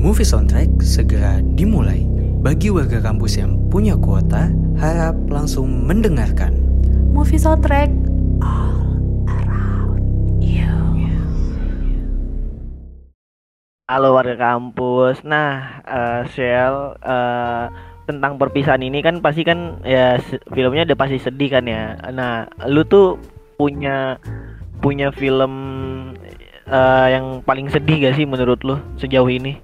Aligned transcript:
Movie 0.00 0.24
Soundtrack 0.24 0.80
segera 0.80 1.44
dimulai. 1.44 2.08
Bagi 2.40 2.72
warga 2.72 3.04
kampus 3.04 3.36
yang 3.36 3.60
punya 3.68 4.00
kuota, 4.00 4.48
harap 4.80 5.12
langsung 5.28 5.84
mendengarkan. 5.84 6.56
Movie 7.12 7.36
Soundtrack 7.36 7.92
all 8.40 8.96
around 9.28 10.00
you. 10.40 10.72
Halo 13.92 14.16
warga 14.16 14.40
kampus. 14.40 15.20
Nah, 15.20 15.84
uh, 15.84 16.24
Shell 16.32 16.96
uh, 17.04 17.68
tentang 18.08 18.40
perpisahan 18.40 18.80
ini 18.80 19.04
kan 19.04 19.20
pasti 19.20 19.44
kan 19.44 19.84
ya 19.84 20.16
filmnya 20.56 20.88
udah 20.88 20.96
pasti 20.96 21.20
sedih 21.20 21.60
kan 21.60 21.68
ya. 21.68 22.00
Nah, 22.08 22.48
lu 22.64 22.88
tuh 22.88 23.20
punya 23.60 24.16
punya 24.80 25.12
film 25.12 25.52
uh, 26.72 27.06
yang 27.12 27.44
paling 27.44 27.68
sedih 27.68 28.08
gak 28.08 28.16
sih 28.16 28.24
menurut 28.24 28.64
lu 28.64 28.80
sejauh 28.96 29.28
ini? 29.28 29.60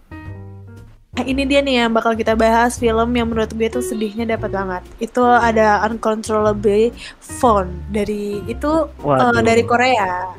Nah, 1.17 1.25
ini 1.25 1.49
dia 1.49 1.65
nih 1.65 1.81
yang 1.81 1.97
bakal 1.97 2.13
kita 2.13 2.37
bahas 2.37 2.77
film 2.77 3.09
yang 3.17 3.33
menurut 3.33 3.49
gue 3.57 3.73
tuh 3.73 3.81
sedihnya 3.81 4.37
dapat 4.37 4.53
banget. 4.53 4.83
Itu 5.01 5.25
ada 5.25 5.81
Uncontrollably 5.89 6.93
Phone 7.41 7.73
dari 7.89 8.45
itu 8.45 8.85
uh, 9.01 9.41
dari 9.41 9.65
Korea. 9.65 10.37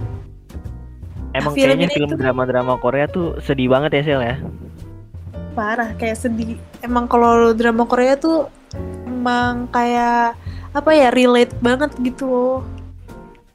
Emang 1.34 1.58
film 1.58 1.82
kayaknya 1.82 1.90
film 1.90 2.14
drama-drama 2.14 2.78
Korea 2.78 3.10
tuh 3.10 3.42
sedih 3.42 3.74
banget 3.74 3.98
ya 3.98 4.02
Shell 4.06 4.22
ya. 4.22 4.38
Parah 5.58 5.98
kayak 5.98 6.22
sedih. 6.22 6.62
Emang 6.86 7.10
kalau 7.10 7.58
drama 7.58 7.90
Korea 7.90 8.14
tuh 8.14 8.46
emang 9.10 9.66
kayak 9.74 10.38
apa 10.78 10.92
ya 10.94 11.10
relate 11.10 11.58
banget 11.58 11.90
gitu 12.06 12.30
loh. 12.30 12.62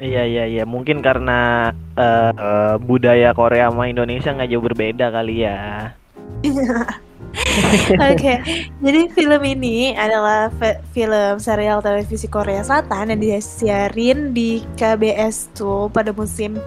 Iya 0.03 0.27
iya 0.27 0.45
iya, 0.51 0.65
mungkin 0.67 0.98
karena 0.98 1.70
uh, 1.95 2.34
uh, 2.34 2.75
budaya 2.83 3.31
Korea 3.39 3.70
sama 3.70 3.87
Indonesia 3.87 4.34
nggak 4.34 4.51
jauh 4.51 4.67
berbeda 4.67 5.15
kali 5.15 5.47
ya. 5.47 5.95
Oke, 8.12 8.44
jadi 8.80 9.00
film 9.12 9.42
ini 9.44 9.97
adalah 9.97 10.52
film 10.92 11.41
serial 11.41 11.80
televisi 11.80 12.28
Korea 12.28 12.61
Selatan 12.61 13.16
yang 13.16 13.20
disiarin 13.20 14.36
di 14.36 14.61
KBS 14.77 15.56
tuh 15.56 15.89
pada 15.89 16.12
musim 16.12 16.61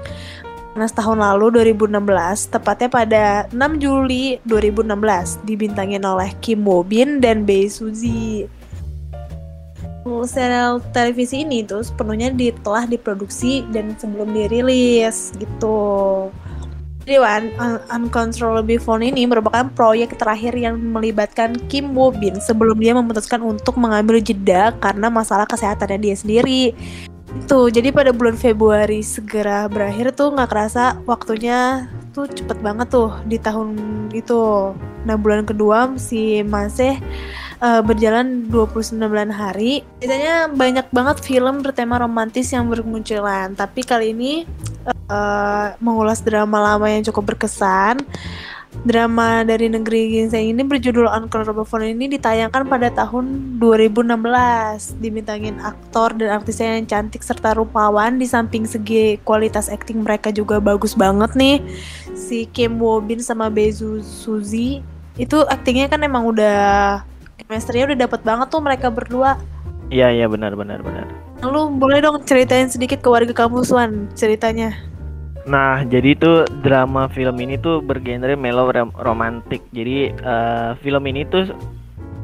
panas 0.75 0.91
tahun 0.91 1.23
lalu 1.23 1.71
2016, 1.71 2.51
tepatnya 2.51 2.89
pada 2.91 3.23
6 3.55 3.79
Juli 3.79 4.43
2016, 4.43 5.47
dibintangin 5.47 6.03
oleh 6.03 6.35
Kim 6.43 6.67
Woo 6.67 6.83
Bin 6.83 7.23
dan 7.23 7.47
Bae 7.47 7.71
Suzy. 7.71 8.43
Serial 10.05 10.83
televisi 10.93 11.47
ini 11.47 11.65
tuh 11.65 11.81
sepenuhnya 11.81 12.29
di, 12.29 12.53
telah 12.61 12.85
diproduksi 12.85 13.65
dan 13.73 13.95
sebelum 13.97 14.35
dirilis 14.35 15.33
gitu. 15.39 16.29
Jadi 17.05 17.21
Un- 17.21 17.85
Uncontrollably 17.93 18.81
Phone 18.81 19.05
ini 19.05 19.29
merupakan 19.29 19.69
proyek 19.77 20.17
terakhir 20.17 20.57
yang 20.57 20.81
melibatkan 20.81 21.53
Kim 21.69 21.93
Woo 21.93 22.09
Bin 22.09 22.41
sebelum 22.41 22.81
dia 22.81 22.97
memutuskan 22.97 23.45
untuk 23.45 23.77
mengambil 23.77 24.17
jeda 24.17 24.73
karena 24.81 25.13
masalah 25.13 25.45
kesehatannya 25.45 26.01
dia 26.01 26.15
sendiri. 26.17 26.73
Itu, 27.35 27.69
jadi 27.69 27.93
pada 27.93 28.09
bulan 28.09 28.33
Februari 28.33 29.05
segera 29.05 29.69
berakhir 29.69 30.17
tuh 30.17 30.33
nggak 30.33 30.49
kerasa 30.49 30.97
waktunya 31.05 31.85
tuh 32.09 32.25
cepet 32.25 32.57
banget 32.65 32.89
tuh 32.89 33.13
di 33.29 33.37
tahun 33.37 33.77
itu. 34.09 34.73
Nah 35.05 35.15
bulan 35.19 35.45
kedua 35.45 35.93
si 36.01 36.41
Masih 36.41 36.97
eh, 37.61 37.81
berjalan 37.83 38.47
29 38.49 38.99
hari. 39.31 39.83
Biasanya 40.01 40.51
banyak 40.51 40.87
banget 40.91 41.17
film 41.23 41.61
bertema 41.63 42.01
romantis 42.01 42.51
yang 42.51 42.67
bermunculan, 42.67 43.53
tapi 43.55 43.83
kali 43.83 44.11
ini 44.11 44.43
eh, 44.87 45.67
mengulas 45.79 46.23
drama 46.23 46.73
lama 46.73 46.87
yang 46.89 47.03
cukup 47.05 47.35
berkesan. 47.35 48.03
Drama 48.83 49.47
dari 49.47 49.71
negeri 49.71 50.19
ginseng 50.19 50.51
ini 50.51 50.59
berjudul 50.59 51.07
Uncontrollable 51.07 51.63
Phone 51.63 51.95
ini 51.95 52.11
ditayangkan 52.11 52.67
pada 52.67 52.91
tahun 52.91 53.55
2016. 53.55 54.99
Dibintangin 54.99 55.63
aktor 55.63 56.11
dan 56.19 56.35
aktrisnya 56.35 56.75
yang 56.75 56.83
cantik 56.83 57.23
serta 57.23 57.55
rupawan 57.55 58.19
di 58.19 58.27
samping 58.27 58.67
segi 58.67 59.15
kualitas 59.23 59.71
akting 59.71 60.03
mereka 60.03 60.27
juga 60.27 60.59
bagus 60.59 60.91
banget 60.91 61.31
nih. 61.39 61.63
Si 62.19 62.51
Kim 62.51 62.75
Woo 62.75 62.99
Bin 62.99 63.23
sama 63.23 63.47
Bae 63.47 63.71
Su- 63.71 64.03
Suzy 64.03 64.83
itu 65.15 65.37
aktingnya 65.47 65.87
kan 65.87 66.03
emang 66.03 66.27
udah 66.27 66.99
chemistry-nya 67.45 67.93
udah 67.93 67.99
dapet 68.09 68.21
banget 68.25 68.47
tuh 68.49 68.61
mereka 68.61 68.87
berdua. 68.89 69.37
Iya 69.93 70.09
iya 70.09 70.25
benar 70.25 70.57
benar 70.57 70.81
benar. 70.81 71.05
Lu 71.45 71.69
boleh 71.69 72.01
dong 72.01 72.25
ceritain 72.25 72.65
sedikit 72.65 73.05
ke 73.05 73.09
warga 73.09 73.33
kampus 73.33 73.69
Wan 73.69 74.09
ceritanya. 74.17 74.73
Nah, 75.45 75.85
jadi 75.85 76.17
itu 76.17 76.49
drama 76.65 77.05
film 77.05 77.37
ini 77.37 77.61
tuh 77.61 77.77
bergenre 77.77 78.33
melo 78.33 78.73
rom- 78.73 78.97
romantik. 78.97 79.61
Jadi 79.69 80.09
eh, 80.09 80.69
film 80.81 81.05
ini 81.05 81.21
tuh 81.29 81.53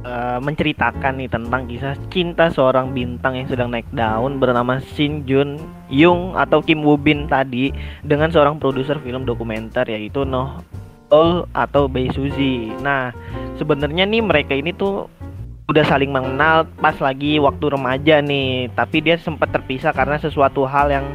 eh, 0.02 0.40
menceritakan 0.42 1.22
nih 1.22 1.30
tentang 1.30 1.70
kisah 1.70 1.94
cinta 2.10 2.50
seorang 2.50 2.90
bintang 2.98 3.38
yang 3.38 3.46
sedang 3.46 3.70
naik 3.70 3.86
daun 3.94 4.42
bernama 4.42 4.82
Shin 4.82 5.22
Jun 5.30 5.62
Young 5.94 6.34
atau 6.34 6.66
Kim 6.66 6.82
Woo 6.82 6.98
Bin 6.98 7.30
tadi 7.30 7.70
dengan 8.02 8.34
seorang 8.34 8.58
produser 8.58 8.98
film 9.06 9.22
dokumenter 9.22 9.86
yaitu 9.86 10.26
Noh 10.26 10.58
Ol 11.12 11.46
atau 11.52 11.92
Bae 11.92 12.08
Suzy. 12.16 12.72
Nah, 12.80 13.12
sebenarnya 13.60 14.08
nih 14.08 14.24
mereka 14.24 14.56
ini 14.56 14.72
tuh 14.72 15.12
udah 15.68 15.84
saling 15.88 16.12
mengenal 16.12 16.68
pas 16.80 16.96
lagi 17.00 17.40
waktu 17.40 17.72
remaja 17.72 18.20
nih, 18.20 18.72
tapi 18.76 19.04
dia 19.04 19.16
sempat 19.20 19.52
terpisah 19.56 19.96
karena 19.96 20.20
sesuatu 20.20 20.68
hal 20.68 20.92
yang 20.92 21.06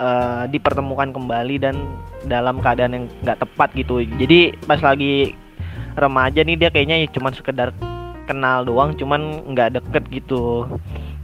eh, 0.00 0.44
dipertemukan 0.52 1.12
kembali 1.12 1.56
dan 1.60 1.76
dalam 2.26 2.60
keadaan 2.60 2.96
yang 2.96 3.04
nggak 3.22 3.40
tepat 3.44 3.72
gitu. 3.76 4.02
Jadi 4.20 4.56
pas 4.64 4.80
lagi 4.80 5.36
remaja 5.96 6.44
nih 6.44 6.56
dia 6.56 6.68
kayaknya 6.68 7.04
ya 7.04 7.08
cuman 7.12 7.32
sekedar 7.32 7.72
kenal 8.26 8.66
doang, 8.66 8.92
cuman 8.98 9.46
nggak 9.52 9.80
deket 9.80 10.04
gitu. 10.10 10.66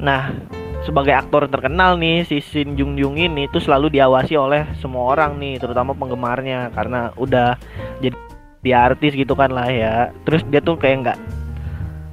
Nah 0.00 0.32
sebagai 0.82 1.14
aktor 1.14 1.46
terkenal 1.46 1.94
nih 1.98 2.26
si 2.26 2.42
Shin 2.42 2.74
Jung 2.74 2.98
Jung 2.98 3.14
ini 3.14 3.46
tuh 3.50 3.62
selalu 3.62 3.94
diawasi 3.94 4.34
oleh 4.34 4.66
semua 4.82 5.14
orang 5.14 5.38
nih, 5.38 5.62
terutama 5.62 5.94
penggemarnya 5.94 6.74
karena 6.74 7.14
udah 7.14 7.54
jadi 8.02 8.16
dia 8.62 8.78
artis 8.90 9.14
gitu 9.14 9.34
kan 9.34 9.50
lah 9.50 9.70
ya. 9.70 10.10
Terus 10.26 10.42
dia 10.50 10.62
tuh 10.62 10.78
kayak 10.78 10.96
nggak 11.06 11.18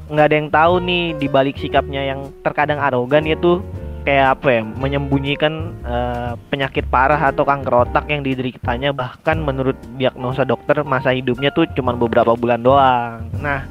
nggak 0.09 0.25
ada 0.25 0.35
yang 0.35 0.50
tahu 0.50 0.74
nih 0.81 1.03
di 1.22 1.28
balik 1.30 1.57
sikapnya 1.62 2.02
yang 2.02 2.34
terkadang 2.41 2.81
arogan 2.81 3.30
dia 3.30 3.38
tuh 3.38 3.62
kayak 4.02 4.41
apa 4.41 4.47
ya 4.57 4.62
menyembunyikan 4.66 5.53
eh, 5.86 6.34
penyakit 6.50 6.90
parah 6.90 7.30
atau 7.30 7.46
kanker 7.46 7.86
otak 7.86 8.09
yang 8.09 8.25
dideritanya 8.25 8.90
bahkan 8.90 9.38
menurut 9.38 9.78
diagnosa 10.01 10.41
dokter 10.50 10.81
masa 10.81 11.13
hidupnya 11.13 11.53
tuh 11.53 11.69
cuma 11.78 11.94
beberapa 11.94 12.34
bulan 12.34 12.62
doang. 12.66 13.30
Nah, 13.38 13.69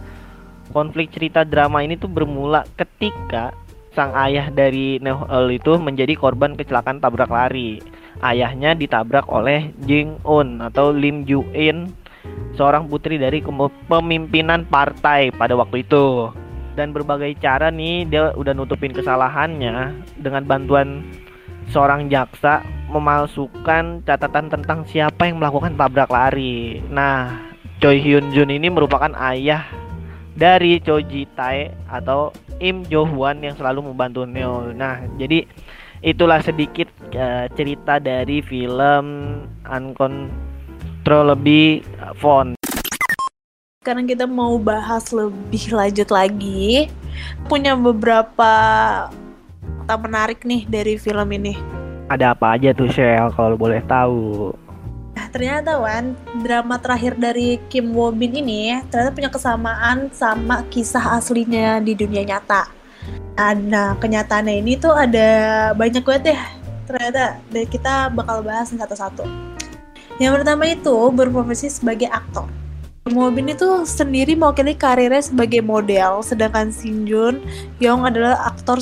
konflik 0.70 1.10
cerita 1.10 1.42
drama 1.42 1.82
ini 1.82 1.98
tuh 1.98 2.06
bermula 2.06 2.62
ketika 2.78 3.50
sang 3.98 4.14
ayah 4.14 4.47
dari 4.54 5.03
Neol 5.03 5.59
itu 5.59 5.75
menjadi 5.75 6.14
korban 6.14 6.54
kecelakaan 6.54 7.03
tabrak 7.03 7.34
lari. 7.34 7.82
Ayahnya 8.22 8.78
ditabrak 8.78 9.26
oleh 9.26 9.75
Jing 9.82 10.22
Un 10.22 10.62
atau 10.62 10.94
Lim 10.94 11.26
Ju 11.26 11.42
In, 11.50 11.91
seorang 12.54 12.86
putri 12.86 13.19
dari 13.19 13.42
pemimpinan 13.91 14.62
partai 14.70 15.34
pada 15.34 15.59
waktu 15.59 15.82
itu 15.82 16.31
dan 16.78 16.94
berbagai 16.94 17.34
cara 17.42 17.75
nih 17.75 18.06
dia 18.06 18.31
udah 18.38 18.54
nutupin 18.54 18.94
kesalahannya 18.94 19.98
dengan 20.22 20.47
bantuan 20.47 21.03
seorang 21.75 22.06
jaksa 22.06 22.62
memalsukan 22.94 24.06
catatan 24.06 24.47
tentang 24.47 24.86
siapa 24.86 25.26
yang 25.26 25.42
melakukan 25.42 25.75
tabrak 25.75 26.06
lari. 26.06 26.78
Nah, 26.86 27.50
Choi 27.82 27.98
Hyun 27.98 28.30
Jun 28.30 28.54
ini 28.54 28.70
merupakan 28.70 29.10
ayah 29.34 29.66
dari 30.38 30.78
Cho 30.78 31.03
Ji 31.03 31.26
Tae 31.34 31.75
atau 31.91 32.30
Im 32.59 32.83
Jo 32.91 33.07
Hwan 33.07 33.43
yang 33.43 33.55
selalu 33.55 33.83
membantu 33.91 34.27
Neo. 34.27 34.75
Nah, 34.75 34.99
jadi 35.15 35.47
itulah 36.03 36.43
sedikit 36.43 36.91
eh, 37.15 37.47
cerita 37.55 38.03
dari 38.03 38.43
film 38.43 39.07
Uncontrollably 39.67 41.83
Phone. 42.19 42.59
Sekarang 43.83 44.10
kita 44.10 44.27
mau 44.27 44.59
bahas 44.59 45.15
lebih 45.15 45.71
lanjut 45.71 46.10
lagi. 46.10 46.91
Punya 47.47 47.78
beberapa 47.78 48.51
fakta 49.89 50.04
menarik 50.04 50.45
nih 50.45 50.69
dari 50.69 51.01
film 51.01 51.33
ini. 51.33 51.57
Ada 52.13 52.37
apa 52.37 52.61
aja 52.61 52.77
tuh 52.77 52.93
Shell 52.93 53.33
kalau 53.33 53.57
boleh 53.57 53.81
tahu? 53.89 54.53
Nah, 55.18 55.26
ternyata 55.34 55.82
Wan, 55.82 56.15
drama 56.47 56.78
terakhir 56.78 57.18
dari 57.18 57.59
Kim 57.66 57.91
Woo 57.91 58.15
Bin 58.15 58.38
ini 58.38 58.78
ternyata 58.86 59.10
punya 59.10 59.26
kesamaan 59.34 60.15
sama 60.15 60.62
kisah 60.70 61.18
aslinya 61.18 61.82
di 61.82 61.98
dunia 61.98 62.22
nyata. 62.22 62.70
Nah, 63.34 63.50
Nah, 63.59 63.98
kenyataannya 63.98 64.62
ini 64.62 64.78
tuh 64.78 64.94
ada 64.94 65.26
banyak 65.74 66.06
banget 66.06 66.38
ya. 66.38 66.41
Ternyata 66.86 67.42
dan 67.50 67.65
kita 67.66 68.15
bakal 68.15 68.47
bahas 68.47 68.70
satu-satu. 68.70 69.26
Yang 70.22 70.32
pertama 70.38 70.70
itu 70.70 70.94
berprofesi 71.10 71.66
sebagai 71.66 72.06
aktor. 72.15 72.47
Kim 73.03 73.18
Woo 73.18 73.34
Bin 73.34 73.50
itu 73.50 73.82
sendiri 73.91 74.38
mewakili 74.38 74.78
karirnya 74.78 75.18
sebagai 75.18 75.66
model, 75.66 76.22
sedangkan 76.22 76.70
Shin 76.70 77.10
Jun 77.10 77.42
Young 77.82 78.06
adalah 78.06 78.54
aktor 78.54 78.78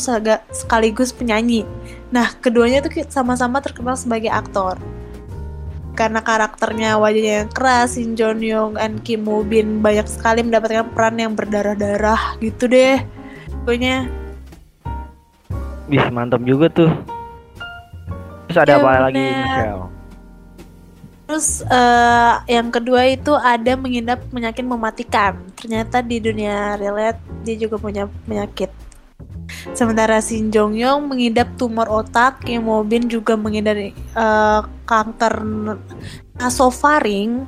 sekaligus 0.53 1.17
penyanyi. 1.17 1.65
Nah, 2.13 2.29
keduanya 2.45 2.85
tuh 2.85 2.93
sama-sama 3.09 3.65
terkenal 3.65 3.97
sebagai 3.97 4.29
aktor. 4.29 4.77
Karena 5.97 6.21
karakternya 6.21 7.01
wajahnya 7.01 7.35
yang 7.43 7.51
keras, 7.51 7.97
Shin 7.97 8.13
Jon 8.15 8.45
Young 8.45 8.77
dan 8.77 9.01
Kim 9.01 9.25
Woo 9.25 9.41
Bin 9.41 9.81
banyak 9.81 10.05
sekali 10.05 10.45
mendapatkan 10.45 10.93
peran 10.93 11.17
yang 11.17 11.33
berdarah-darah 11.33 12.37
gitu 12.45 12.69
deh. 12.69 13.01
Pokoknya 13.65 14.07
Bisa 15.89 16.13
mantap 16.13 16.45
juga 16.45 16.69
tuh. 16.69 16.93
Terus 18.47 18.59
ada 18.61 18.75
Iya, 18.77 18.83
apa 18.85 18.91
lagi 19.09 19.17
bener. 19.17 19.41
Michelle? 19.41 19.85
Terus 21.27 21.49
eh, 21.67 22.35
yang 22.55 22.69
kedua 22.71 23.03
itu 23.11 23.35
ada 23.35 23.73
mengidap 23.75 24.23
penyakit 24.31 24.63
mematikan. 24.63 25.35
Ternyata 25.59 25.99
di 26.05 26.23
dunia 26.23 26.79
relate 26.79 27.19
dia 27.43 27.57
juga 27.59 27.81
punya 27.83 28.07
penyakit. 28.29 28.86
Sementara 29.73 30.21
Shin 30.23 30.49
Jong 30.51 30.77
Yong 30.77 31.13
mengidap 31.13 31.49
tumor 31.61 31.89
otak, 31.89 32.45
Kim 32.45 32.67
Woo 32.67 32.83
Bin 32.87 33.09
juga 33.11 33.35
mengidap 33.35 33.77
eh, 33.79 34.61
kanker 34.87 35.35
nasofaring. 36.39 37.45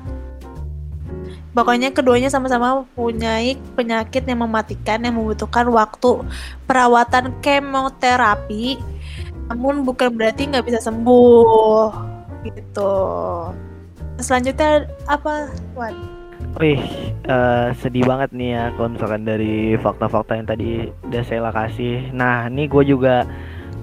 Pokoknya 1.56 1.90
keduanya 1.90 2.30
sama-sama 2.30 2.86
punya 2.94 3.40
penyakit 3.74 4.22
yang 4.28 4.46
mematikan 4.46 5.02
yang 5.02 5.18
membutuhkan 5.18 5.66
waktu 5.72 6.22
perawatan 6.70 7.34
kemoterapi. 7.42 8.78
Namun 9.48 9.82
bukan 9.82 10.12
berarti 10.12 10.46
nggak 10.46 10.66
bisa 10.68 10.78
sembuh 10.78 11.90
gitu. 12.46 12.94
Selanjutnya 14.22 14.86
apa, 15.06 15.50
Wan? 15.74 16.17
Wih, 16.58 16.80
eh, 17.28 17.68
sedih 17.78 18.02
banget 18.02 18.34
nih 18.34 18.50
ya 18.56 18.64
kalau 18.74 18.90
misalkan 18.90 19.22
dari 19.22 19.78
fakta-fakta 19.78 20.34
yang 20.34 20.48
tadi 20.48 20.90
udah 21.06 21.22
saya 21.22 21.50
kasih. 21.54 22.10
Nah, 22.10 22.50
ini 22.50 22.66
gue 22.66 22.82
juga 22.82 23.22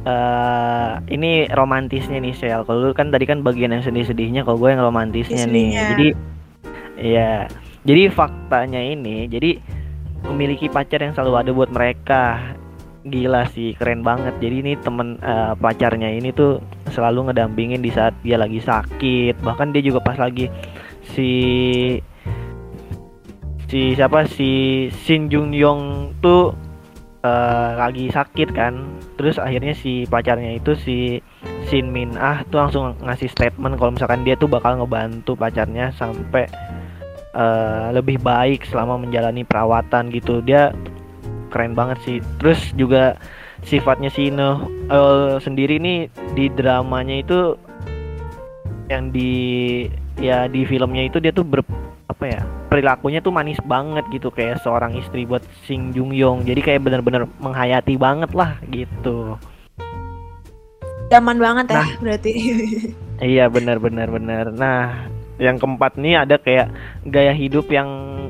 eh 0.06 0.92
ini 1.10 1.50
romantisnya 1.50 2.22
nih 2.22 2.36
Sel. 2.36 2.62
Kalau 2.68 2.90
lu 2.90 2.94
kan 2.94 3.10
tadi 3.10 3.26
kan 3.26 3.42
bagian 3.42 3.74
yang 3.74 3.82
sedih-sedihnya, 3.82 4.44
kalau 4.44 4.60
gue 4.60 4.70
yang 4.76 4.84
romantisnya 4.84 5.48
nih. 5.48 5.70
Jadi, 5.72 6.08
iya. 7.00 7.48
Jadi 7.86 8.10
faktanya 8.10 8.82
ini, 8.82 9.30
jadi 9.30 9.62
memiliki 10.26 10.68
pacar 10.70 11.00
yang 11.06 11.14
selalu 11.14 11.36
ada 11.38 11.52
buat 11.54 11.70
mereka. 11.70 12.54
Gila 13.06 13.46
sih, 13.54 13.78
keren 13.78 14.02
banget. 14.02 14.34
Jadi 14.42 14.56
ini 14.66 14.74
temen 14.82 15.22
eh, 15.22 15.54
pacarnya 15.54 16.10
ini 16.10 16.34
tuh 16.34 16.58
selalu 16.90 17.30
ngedampingin 17.30 17.82
di 17.82 17.94
saat 17.94 18.18
dia 18.26 18.36
lagi 18.42 18.58
sakit. 18.58 19.42
Bahkan 19.46 19.74
dia 19.74 19.86
juga 19.86 20.02
pas 20.02 20.18
lagi 20.18 20.50
si 21.14 21.30
si 23.70 23.98
siapa 23.98 24.30
si 24.30 24.88
Shin 24.94 25.28
Jung 25.32 25.52
Yong 25.52 26.14
tuh 26.22 26.54
eh, 27.26 27.72
lagi 27.78 28.10
sakit 28.10 28.50
kan. 28.54 28.74
Terus 29.16 29.42
akhirnya 29.42 29.74
si 29.74 30.06
pacarnya 30.06 30.60
itu 30.60 30.78
si 30.78 31.20
Shin 31.70 31.90
Min 31.90 32.14
Ah 32.20 32.46
tuh 32.50 32.62
langsung 32.62 32.94
ngasih 33.02 33.32
statement 33.32 33.78
kalau 33.82 33.96
misalkan 33.96 34.22
dia 34.22 34.38
tuh 34.38 34.50
bakal 34.50 34.78
ngebantu 34.78 35.34
pacarnya 35.34 35.90
sampai 35.96 36.46
eh, 37.34 37.88
lebih 37.94 38.22
baik 38.22 38.68
selama 38.70 39.02
menjalani 39.02 39.42
perawatan 39.42 40.14
gitu. 40.14 40.42
Dia 40.46 40.72
keren 41.50 41.74
banget 41.74 41.98
sih. 42.06 42.18
Terus 42.38 42.74
juga 42.78 43.18
sifatnya 43.66 44.14
si 44.14 44.30
Noh 44.30 44.70
Eul 44.94 45.42
sendiri 45.42 45.82
nih 45.82 46.12
di 46.38 46.46
dramanya 46.54 47.18
itu 47.26 47.58
yang 48.86 49.10
di 49.10 49.34
ya 50.22 50.46
di 50.46 50.62
filmnya 50.64 51.10
itu 51.10 51.18
dia 51.18 51.34
tuh 51.34 51.42
ber 51.42 51.66
apa 52.06 52.24
ya 52.24 52.42
perilakunya 52.68 53.18
tuh 53.18 53.30
manis 53.30 53.58
banget 53.64 54.06
gitu 54.10 54.30
kayak 54.30 54.62
seorang 54.62 54.94
istri 54.94 55.24
buat 55.24 55.42
Sing 55.64 55.90
Jung 55.90 56.12
Yong 56.12 56.44
jadi 56.44 56.62
kayak 56.62 56.82
bener-bener 56.84 57.26
menghayati 57.38 57.96
banget 57.96 58.30
lah 58.32 58.58
gitu 58.68 59.36
Zaman 61.06 61.38
banget 61.38 61.66
ya 61.68 61.78
Nah. 61.78 61.90
berarti. 62.00 62.32
iya 63.26 63.46
bener 63.46 63.78
bener 63.78 64.08
bener 64.08 64.46
nah 64.52 65.06
yang 65.36 65.56
keempat 65.56 65.96
nih 65.96 66.16
ada 66.20 66.36
kayak 66.36 66.72
gaya 67.04 67.32
hidup 67.32 67.68
yang 67.68 67.88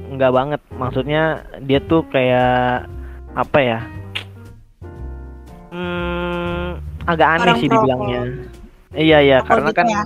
enggak 0.08 0.32
banget 0.32 0.62
maksudnya 0.72 1.24
dia 1.60 1.80
tuh 1.80 2.04
kayak 2.06 2.86
apa 3.34 3.60
ya 3.60 3.80
hmm, 5.70 6.68
agak 7.06 7.28
aneh 7.30 7.44
Orang 7.44 7.58
sih 7.58 7.68
perokok. 7.68 7.82
dibilangnya 7.82 8.22
iya 8.94 9.18
iya 9.22 9.38
karena 9.42 9.70
gitu 9.70 9.78
kan 9.78 9.88
ya. 9.88 10.04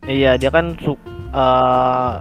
Iya, 0.00 0.32
dia 0.34 0.48
kan 0.48 0.72
su 0.80 0.96
eh, 1.30 2.12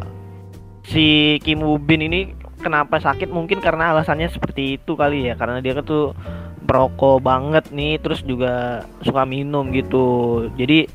si 0.90 1.38
Kim 1.46 1.62
Woo 1.62 1.78
Bin 1.78 2.02
ini 2.02 2.34
kenapa 2.60 2.98
sakit 3.00 3.30
mungkin 3.30 3.62
karena 3.62 3.94
alasannya 3.94 4.28
seperti 4.34 4.82
itu 4.82 4.98
kali 4.98 5.30
ya, 5.30 5.38
karena 5.38 5.62
dia 5.62 5.78
kan 5.78 5.86
tuh 5.86 6.18
perokok 6.66 7.22
banget 7.22 7.70
nih, 7.70 8.02
terus 8.02 8.26
juga 8.26 8.84
suka 9.06 9.24
minum 9.24 9.70
gitu. 9.70 10.50
Jadi 10.58 10.90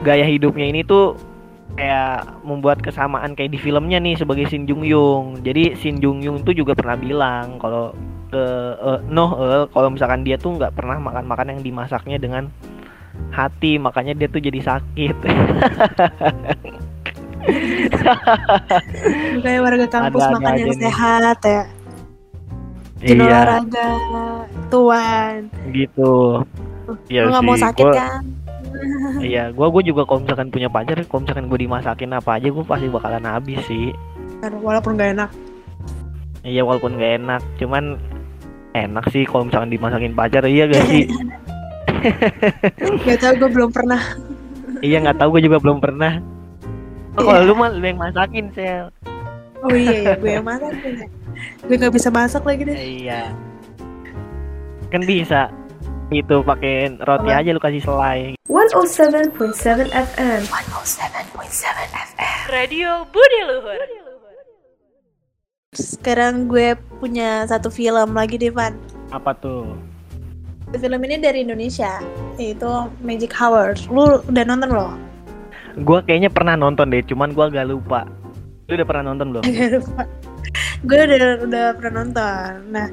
gaya 0.00 0.24
hidupnya 0.24 0.70
ini 0.70 0.86
tuh 0.86 1.18
kayak 1.76 2.42
membuat 2.42 2.82
kesamaan 2.82 3.38
kayak 3.38 3.54
di 3.54 3.58
filmnya 3.60 4.02
nih 4.02 4.18
sebagai 4.18 4.46
Shin 4.46 4.66
Jung 4.66 4.82
Yung. 4.86 5.42
Jadi 5.42 5.78
Shin 5.78 6.02
Jung 6.02 6.22
Yung 6.22 6.42
tuh 6.42 6.54
juga 6.56 6.74
pernah 6.74 6.98
bilang 6.98 7.60
kalau 7.62 7.94
ke 8.30 8.42
eh, 8.78 8.98
Noh 9.10 9.30
eh, 9.38 9.64
kalau 9.74 9.88
misalkan 9.90 10.22
dia 10.22 10.38
tuh 10.38 10.54
nggak 10.54 10.74
pernah 10.74 10.96
makan 10.98 11.26
makan 11.26 11.46
yang 11.54 11.60
dimasaknya 11.66 12.18
dengan 12.18 12.50
hati 13.34 13.76
makanya 13.76 14.16
dia 14.16 14.28
tuh 14.30 14.42
jadi 14.42 14.58
sakit 14.62 15.16
Kayak 19.42 19.60
warga 19.60 19.86
kampus 19.86 20.20
Ada-ada 20.20 20.36
makan 20.36 20.52
yang 20.56 20.68
nih. 20.68 20.80
sehat 20.80 21.38
ya. 21.40 21.62
Rajin 23.00 23.16
iya 23.16 23.32
olahraga, 23.32 23.88
tuan. 24.68 25.48
gitu 25.70 26.44
Iya 27.08 27.20
Lu 27.22 27.28
nggak 27.30 27.42
mau 27.42 27.56
sih, 27.56 27.64
sakit 27.64 27.80
gua- 27.82 27.96
kan? 27.96 28.22
iya 29.24 29.42
gua 29.50 29.66
gua 29.68 29.80
juga 29.80 30.02
kalau 30.04 30.20
misalkan 30.20 30.48
punya 30.48 30.68
pacar 30.68 31.00
kalau 31.02 31.20
misalkan 31.22 31.46
gue 31.46 31.58
dimasakin 31.58 32.10
apa 32.12 32.30
aja 32.34 32.48
gue 32.48 32.60
pasti 32.62 32.86
bakalan 32.86 33.24
habis 33.24 33.60
sih 33.64 33.92
Walaupun 34.40 34.94
gak 34.94 35.12
enak. 35.14 35.30
iya 36.42 36.60
walaupun 36.60 36.94
gak 36.94 37.12
enak 37.18 37.40
cuman 37.56 37.96
enak 38.72 39.04
sih 39.08 39.24
kalau 39.24 39.44
misalkan 39.44 39.68
dimasakin 39.70 40.12
pacar 40.12 40.44
iya 40.44 40.64
gak 40.66 40.84
sih 40.86 41.04
Gak 43.04 43.18
tau 43.18 43.32
gue 43.34 43.50
belum 43.50 43.70
pernah. 43.70 44.00
iya 44.80 44.96
nggak 44.98 45.18
tahu 45.18 45.34
gue 45.34 45.42
juga 45.44 45.58
belum 45.58 45.78
pernah 45.78 46.20
oh, 47.16 47.22
kalau 47.24 47.42
lu 47.42 47.54
mah 47.54 47.70
lu 47.70 47.82
yang 47.82 47.98
masakin 47.98 48.46
sel 48.52 48.90
Oh 49.60 49.68
iya, 49.70 49.92
iya 49.92 50.12
gue 50.16 50.30
yang 50.30 50.46
masak. 50.46 50.72
ya. 50.72 51.04
Gue 51.60 51.76
gak 51.76 51.92
bisa 51.92 52.08
masak 52.08 52.42
lagi 52.42 52.64
deh. 52.64 52.76
iya 52.76 53.28
kan 54.88 55.04
bisa 55.04 55.46
itu 56.10 56.42
pakai 56.42 56.98
roti 56.98 57.30
Apa? 57.30 57.38
aja 57.38 57.50
lu 57.52 57.60
kasih 57.60 57.78
selai 57.80 58.20
107.7 58.50 59.30
FM. 59.86 60.40
Radio 62.50 63.06
Budi 63.06 63.40
Luhur. 63.46 63.78
Sekarang 65.70 66.50
gue 66.50 66.74
punya 66.98 67.46
satu 67.46 67.70
film 67.70 68.10
lagi 68.10 68.34
deh, 68.34 68.50
Van. 68.50 68.74
apa 69.10 69.30
tuh 69.36 69.78
Film 70.70 71.02
ini 71.02 71.18
dari 71.18 71.42
Indonesia, 71.42 71.98
yaitu 72.34 72.70
Magic 73.02 73.30
Hour. 73.34 73.74
Lu 73.86 74.22
udah 74.24 74.44
nonton 74.46 74.70
loh? 74.70 74.94
Gue 75.80 75.98
kayaknya 76.04 76.30
pernah 76.30 76.54
nonton 76.54 76.92
deh 76.92 77.02
cuman 77.04 77.32
gue 77.32 77.44
agak 77.44 77.66
lupa 77.68 78.06
lu 78.68 78.78
udah 78.78 78.86
pernah 78.86 79.04
nonton 79.10 79.26
belum 79.34 79.44
Gak 80.80 80.88
gue 80.88 80.96
udah 80.96 81.44
udah 81.44 81.64
pernah 81.76 81.92
nonton. 82.00 82.72
Nah, 82.72 82.88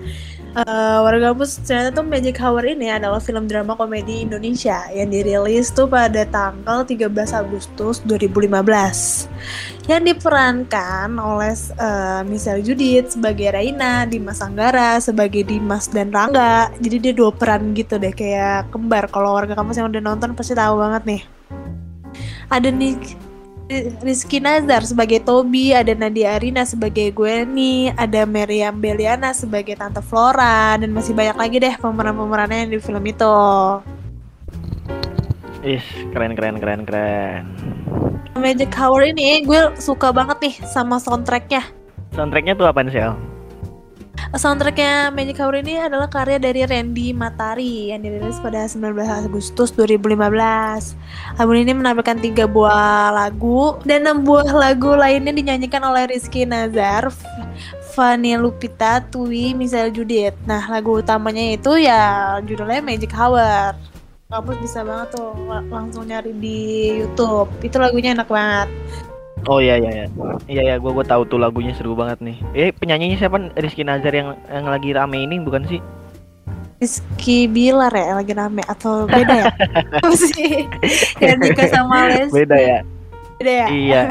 eh, 0.60 0.98
warga 1.00 1.32
kampus 1.32 1.64
ternyata 1.64 1.96
tuh 1.96 2.04
Magic 2.04 2.36
Hour 2.44 2.68
ini 2.68 2.92
adalah 2.92 3.24
film 3.24 3.48
drama 3.48 3.80
komedi 3.80 4.28
Indonesia 4.28 4.92
yang 4.92 5.08
dirilis 5.08 5.72
tuh 5.72 5.88
pada 5.88 6.28
tanggal 6.28 6.84
13 6.84 7.08
Agustus 7.32 8.04
2015 8.04 9.32
yang 9.88 10.04
diperankan 10.04 11.16
oleh 11.16 11.56
eh, 11.56 12.22
Michelle 12.28 12.60
Judith 12.60 13.16
sebagai 13.16 13.56
Raina, 13.56 14.04
Dimas 14.04 14.44
Anggara 14.44 15.00
sebagai 15.00 15.48
Dimas 15.48 15.88
dan 15.88 16.12
Rangga. 16.12 16.68
Jadi 16.84 16.98
dia 17.00 17.14
dua 17.16 17.32
peran 17.32 17.72
gitu 17.72 17.96
deh 17.96 18.12
kayak 18.12 18.68
kembar. 18.76 19.08
Kalau 19.08 19.32
warga 19.32 19.56
kampus 19.56 19.80
yang 19.80 19.88
udah 19.88 20.04
nonton 20.04 20.36
pasti 20.36 20.52
tahu 20.52 20.76
banget 20.76 21.04
nih. 21.08 21.22
Ada 22.48 22.72
nih 22.72 22.96
Rizky 24.00 24.40
Nazar 24.40 24.88
sebagai 24.88 25.20
Toby, 25.20 25.76
ada 25.76 25.92
Nadia 25.92 26.40
Arina 26.40 26.64
sebagai 26.64 27.12
Gwenny, 27.12 27.92
ada 28.00 28.24
Meriam 28.24 28.80
Beliana 28.80 29.36
sebagai 29.36 29.76
Tante 29.76 30.00
Flora, 30.00 30.80
dan 30.80 30.96
masih 30.96 31.12
banyak 31.12 31.36
lagi 31.36 31.60
deh 31.60 31.76
pemeran-pemerannya 31.76 32.64
yang 32.64 32.72
di 32.72 32.80
film 32.80 33.04
itu. 33.04 33.36
Is 35.68 35.84
keren 36.16 36.40
keren 36.40 36.64
keren 36.64 36.88
keren. 36.88 37.44
Magic 38.40 38.72
Hour 38.80 39.04
ini 39.12 39.44
gue 39.44 39.76
suka 39.76 40.16
banget 40.16 40.40
nih 40.40 40.56
sama 40.64 40.96
soundtracknya. 41.04 41.68
Soundtracknya 42.16 42.56
tuh 42.56 42.72
apa 42.72 42.88
sel? 42.88 43.20
Soundtracknya 44.38 45.10
Magic 45.14 45.40
Hour 45.40 45.62
ini 45.62 45.80
adalah 45.80 46.12
karya 46.12 46.38
dari 46.38 46.62
Randy 46.62 47.10
Matari 47.10 47.90
yang 47.90 48.04
dirilis 48.04 48.38
pada 48.38 48.68
19 48.68 48.98
Agustus 49.26 49.72
2015. 49.74 50.94
Album 51.40 51.56
ini 51.58 51.74
menampilkan 51.74 52.18
tiga 52.20 52.46
buah 52.46 53.14
lagu 53.14 53.80
dan 53.88 54.04
enam 54.06 54.22
buah 54.22 54.52
lagu 54.52 54.94
lainnya 54.94 55.32
dinyanyikan 55.32 55.82
oleh 55.82 56.12
Rizky 56.12 56.44
Nazar, 56.44 57.10
Fanny 57.96 58.36
Lupita, 58.36 59.02
Tui, 59.08 59.56
Michelle 59.56 59.90
Judith. 59.90 60.36
Nah 60.44 60.66
lagu 60.70 61.00
utamanya 61.00 61.56
itu 61.56 61.80
ya 61.80 62.38
judulnya 62.44 62.84
Magic 62.84 63.14
Hour. 63.14 63.74
kampus 64.28 64.60
bisa 64.60 64.84
banget 64.84 65.16
tuh 65.16 65.32
la- 65.48 65.64
langsung 65.72 66.04
nyari 66.04 66.36
di 66.36 66.60
YouTube. 67.00 67.48
Itu 67.64 67.80
lagunya 67.80 68.12
enak 68.12 68.28
banget. 68.28 68.68
Oh 69.48 69.64
iya 69.64 69.80
iya 69.80 69.92
iya. 70.04 70.06
Iya 70.52 70.62
iya 70.68 70.76
gua 70.76 70.92
gua 70.92 71.06
tahu 71.08 71.24
tuh 71.24 71.40
lagunya 71.40 71.72
seru 71.72 71.96
banget 71.96 72.20
nih. 72.20 72.38
Eh 72.52 72.70
penyanyinya 72.76 73.16
siapa? 73.16 73.40
Rizky 73.56 73.88
Nazar 73.88 74.12
yang 74.12 74.36
yang 74.52 74.68
lagi 74.68 74.92
rame 74.92 75.24
ini 75.24 75.40
bukan 75.40 75.64
sih? 75.72 75.80
Rizky 76.78 77.48
Bilar 77.48 77.90
ya 77.96 78.14
yang 78.14 78.18
lagi 78.22 78.34
rame 78.36 78.62
atau 78.68 79.08
beda 79.08 79.34
ya? 79.34 79.46
Apa 80.04 80.14
sih? 80.14 80.68
Yang 81.24 81.38
nikah 81.42 81.68
sama 81.72 82.12
Les. 82.12 82.30
Beda 82.30 82.58
ya. 82.60 82.80
Beda 83.40 83.52
ya? 83.52 83.68
Iya. 83.72 84.04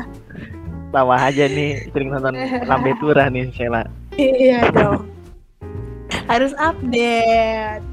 Tawa 0.91 1.29
aja 1.29 1.45
nih 1.45 1.85
sering 1.93 2.09
nonton 2.09 2.35
Lambe 2.65 2.97
Turah 2.97 3.29
nih 3.29 3.53
Sheila. 3.53 3.85
Iya 4.17 4.73
dong. 4.73 5.05
Harus 6.27 6.57
update. 6.57 7.85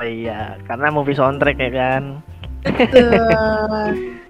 Oh 0.00 0.08
iya, 0.08 0.56
karena 0.66 0.90
movie 0.90 1.14
soundtrack 1.14 1.60
ya 1.60 1.70
kan. 1.70 2.02
Tuh. 2.90 4.18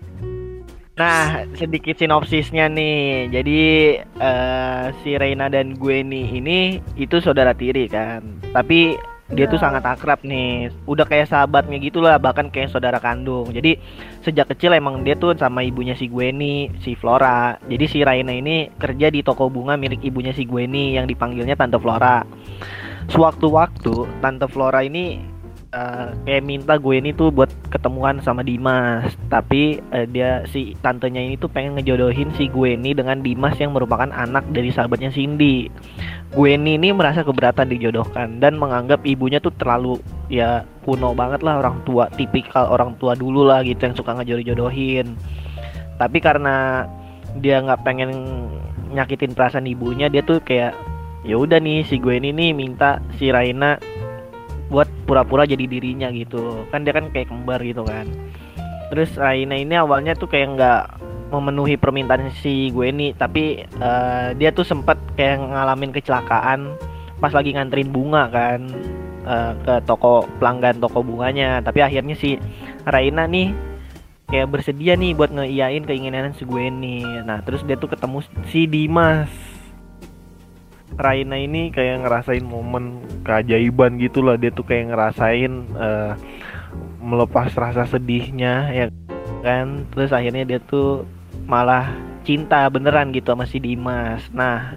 Nah, 1.01 1.49
sedikit 1.57 1.97
sinopsisnya 1.97 2.69
nih. 2.69 3.33
Jadi 3.33 3.61
eh, 4.05 4.85
si 5.01 5.17
Reina 5.17 5.49
dan 5.49 5.73
Gwenny 5.81 6.29
ini 6.29 6.77
itu 7.01 7.25
saudara 7.25 7.57
tiri 7.57 7.89
kan. 7.89 8.21
Tapi 8.53 9.01
dia 9.31 9.47
tuh 9.47 9.57
Ya. 9.57 9.71
sangat 9.71 9.87
akrab 9.87 10.21
nih. 10.27 10.69
Udah 10.85 11.07
kayak 11.07 11.31
sahabatnya 11.31 11.79
gitulah, 11.81 12.21
bahkan 12.21 12.51
kayak 12.53 12.69
saudara 12.69 13.01
kandung. 13.01 13.49
Jadi 13.49 13.79
sejak 14.21 14.53
kecil 14.53 14.77
emang 14.77 15.01
dia 15.07 15.17
tuh 15.17 15.33
sama 15.39 15.65
ibunya 15.65 15.97
si 15.97 16.11
Gwenny, 16.11 16.69
si 16.85 16.93
Flora. 16.99 17.57
Jadi 17.71 17.85
si 17.89 17.99
Raina 18.05 18.35
ini 18.37 18.69
kerja 18.77 19.09
di 19.09 19.25
toko 19.25 19.49
bunga 19.49 19.81
milik 19.81 20.05
ibunya 20.05 20.37
si 20.37 20.45
Gwenny 20.45 20.99
yang 21.01 21.09
dipanggilnya 21.09 21.57
Tante 21.57 21.81
Flora. 21.81 22.27
Sewaktu-waktu 23.09 24.21
Tante 24.21 24.47
Flora 24.51 24.85
ini 24.85 25.30
eh, 25.71 26.07
kayak 26.27 26.45
minta 26.47 26.75
Gwenny 26.77 27.15
tuh 27.15 27.31
buat 27.31 27.51
ketemuan 27.71 28.19
sama 28.23 28.43
Dimas. 28.43 29.15
Tapi 29.31 29.83
eh, 29.95 30.07
dia 30.11 30.45
si 30.51 30.75
tantenya 30.83 31.23
ini 31.23 31.39
tuh 31.39 31.51
pengen 31.51 31.79
ngejodohin 31.79 32.31
si 32.35 32.51
Gwenny 32.51 32.95
dengan 32.95 33.23
Dimas 33.23 33.59
yang 33.59 33.75
merupakan 33.75 34.11
anak 34.11 34.47
dari 34.51 34.71
sahabatnya 34.71 35.11
Cindy. 35.15 35.71
Gwenny 36.31 36.79
ini 36.79 36.95
merasa 36.95 37.27
keberatan 37.27 37.75
dijodohkan 37.75 38.39
dan 38.39 38.55
menganggap 38.55 39.03
ibunya 39.03 39.43
tuh 39.43 39.51
terlalu 39.59 39.99
ya 40.31 40.63
kuno 40.87 41.11
banget 41.13 41.43
lah 41.43 41.59
orang 41.59 41.83
tua 41.83 42.07
tipikal 42.15 42.71
orang 42.71 42.95
tua 43.03 43.19
dulu 43.19 43.43
lah 43.43 43.67
gitu 43.67 43.83
yang 43.83 43.99
suka 43.99 44.15
ngejodoh-jodohin 44.15 45.19
tapi 46.01 46.19
karena 46.23 46.89
dia 47.39 47.61
nggak 47.61 47.85
pengen 47.85 48.11
nyakitin 48.91 49.37
perasaan 49.37 49.69
ibunya 49.69 50.09
dia 50.09 50.25
tuh 50.25 50.41
kayak 50.41 50.73
ya 51.23 51.37
udah 51.37 51.61
nih 51.61 51.85
si 51.85 52.01
Gwenny 52.01 52.33
nih 52.33 52.57
minta 52.57 52.99
si 53.21 53.29
Raina 53.29 53.77
buat 54.71 54.89
pura-pura 55.05 55.45
jadi 55.45 55.67
dirinya 55.67 56.09
gitu. 56.15 56.65
Kan 56.71 56.87
dia 56.87 56.95
kan 56.95 57.11
kayak 57.11 57.29
kembar 57.29 57.61
gitu 57.61 57.83
kan. 57.83 58.07
Terus 58.91 59.11
Raina 59.19 59.59
ini 59.59 59.75
awalnya 59.77 60.15
tuh 60.15 60.31
kayak 60.31 60.49
nggak 60.57 60.83
memenuhi 61.31 61.79
permintaan 61.79 62.35
si 62.43 62.75
Gwenny 62.75 63.15
tapi 63.15 63.63
eh, 63.63 64.29
dia 64.35 64.51
tuh 64.51 64.67
sempat 64.67 64.99
kayak 65.15 65.39
ngalamin 65.39 65.95
kecelakaan 65.95 66.75
pas 67.23 67.31
lagi 67.31 67.55
nganterin 67.55 67.95
bunga 67.95 68.27
kan 68.31 68.67
eh, 69.27 69.53
ke 69.63 69.75
toko 69.87 70.27
pelanggan 70.39 70.79
toko 70.79 71.03
bunganya. 71.03 71.63
Tapi 71.63 71.83
akhirnya 71.83 72.15
si 72.15 72.39
Raina 72.87 73.27
nih 73.27 73.71
kayak 74.31 74.47
bersedia 74.47 74.95
nih 74.95 75.13
buat 75.19 75.35
ngeiyain 75.35 75.83
keinginan 75.83 76.33
si 76.39 76.47
Gwenny 76.47 77.03
nah 77.27 77.43
terus 77.43 77.67
dia 77.67 77.75
tuh 77.75 77.91
ketemu 77.91 78.23
si 78.47 78.71
Dimas 78.71 79.50
Raina 80.99 81.39
ini 81.39 81.71
kayak 81.71 82.07
ngerasain 82.07 82.45
momen 82.45 83.03
keajaiban 83.23 84.01
gitu 84.03 84.25
lah 84.25 84.35
dia 84.41 84.51
tuh 84.51 84.67
kayak 84.67 84.91
ngerasain 84.91 85.53
eh, 85.77 86.13
melepas 87.01 87.51
rasa 87.57 87.87
sedihnya 87.89 88.71
ya 88.71 88.87
kan? 89.43 89.89
Terus 89.95 90.11
akhirnya 90.13 90.45
dia 90.45 90.61
tuh 90.61 91.09
malah 91.49 91.91
cinta 92.23 92.69
beneran 92.69 93.11
gitu 93.11 93.33
sama 93.33 93.49
si 93.49 93.59
Dimas. 93.59 94.29
Nah 94.31 94.77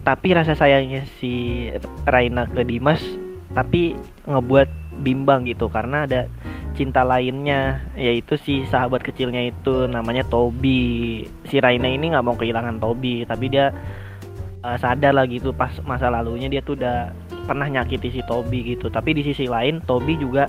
tapi 0.00 0.32
rasa 0.32 0.56
sayangnya 0.56 1.04
si 1.20 1.68
Raina 2.08 2.48
ke 2.48 2.64
Dimas 2.64 3.02
tapi 3.52 3.98
ngebuat 4.24 4.68
bimbang 5.02 5.44
gitu. 5.50 5.66
Karena 5.66 6.06
ada 6.06 6.30
cinta 6.78 7.02
lainnya 7.02 7.82
yaitu 7.98 8.38
si 8.38 8.62
sahabat 8.70 9.02
kecilnya 9.02 9.50
itu 9.50 9.90
namanya 9.90 10.22
Toby. 10.30 11.26
Si 11.50 11.58
Raina 11.58 11.90
ini 11.90 12.14
nggak 12.14 12.24
mau 12.24 12.38
kehilangan 12.38 12.78
Toby 12.78 13.26
tapi 13.26 13.50
dia 13.50 13.74
eh, 14.64 14.78
sadar 14.80 15.12
lah 15.16 15.26
gitu 15.26 15.50
pas 15.52 15.72
masa 15.84 16.12
lalunya 16.12 16.48
dia 16.48 16.60
tuh 16.60 16.76
udah 16.76 17.12
pernah 17.48 17.66
nyakiti 17.66 18.20
si 18.20 18.20
Toby 18.24 18.76
gitu. 18.76 18.92
Tapi 18.92 19.16
di 19.16 19.22
sisi 19.24 19.48
lain 19.48 19.82
Toby 19.84 20.16
juga 20.20 20.46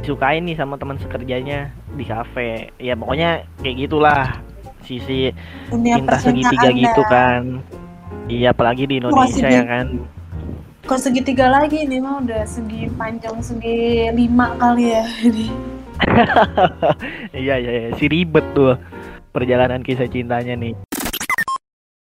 disukain 0.00 0.46
nih 0.46 0.56
sama 0.56 0.78
teman 0.78 0.96
sekerjanya 1.00 1.72
di 1.96 2.04
kafe. 2.06 2.70
Ya 2.80 2.94
pokoknya 2.96 3.44
kayak 3.60 3.76
gitulah. 3.86 4.24
Sisi 4.86 5.34
Dunia 5.66 5.98
cinta 5.98 6.14
segitiga 6.22 6.70
percintaan 6.70 6.78
gitu 6.78 7.02
dah. 7.02 7.10
kan. 7.10 7.42
Iya 8.30 8.48
apalagi 8.54 8.86
di 8.86 9.02
Indonesia 9.02 9.48
ya 9.50 9.64
kan. 9.66 9.86
Kalau 10.86 11.02
segitiga 11.02 11.50
lagi 11.50 11.82
ini 11.82 11.98
mah 11.98 12.22
udah 12.22 12.46
segi 12.46 12.86
panjang 12.94 13.42
segi 13.42 14.06
lima 14.14 14.54
kali 14.54 14.94
ya 14.94 15.02
ini. 15.26 15.50
iya 17.42 17.54
iya 17.58 17.72
iya. 17.72 17.90
si 17.98 18.06
ribet 18.06 18.44
tuh 18.54 18.76
perjalanan 19.32 19.80
kisah 19.80 20.06
cintanya 20.06 20.54
nih 20.54 20.85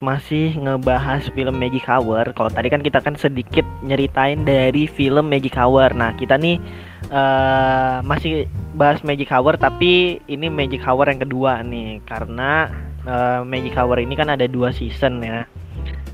masih 0.05 0.53
ngebahas 0.61 1.25
film 1.33 1.57
Magic 1.57 1.89
Hour 1.89 2.37
kalau 2.37 2.53
tadi 2.53 2.69
kan 2.69 2.85
kita 2.85 3.01
kan 3.01 3.17
sedikit 3.17 3.65
nyeritain 3.81 4.45
dari 4.45 4.85
film 4.85 5.33
Magic 5.33 5.57
Hour 5.57 5.97
nah 5.97 6.13
kita 6.13 6.37
nih 6.37 6.61
eh 7.09 7.97
masih 8.05 8.45
bahas 8.77 9.01
Magic 9.01 9.33
Hour 9.33 9.57
tapi 9.57 10.21
ini 10.29 10.53
Magic 10.53 10.85
Hour 10.85 11.09
yang 11.09 11.25
kedua 11.25 11.65
nih. 11.65 12.05
Karena 12.05 12.69
eh, 13.09 13.41
Magic 13.43 13.75
Hour 13.75 14.03
ini 14.05 14.15
kan 14.15 14.29
ada 14.29 14.45
dua 14.45 14.71
season 14.71 15.25
ya. 15.25 15.49